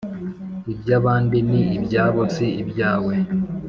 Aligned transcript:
iby 0.71 0.89
abandi 0.99 1.37
ni 1.49 1.61
ibyabo 1.77 2.21
si 2.35 2.47
ibyawe. 2.61 3.13